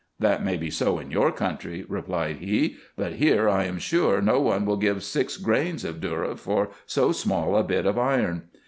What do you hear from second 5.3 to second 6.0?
grains of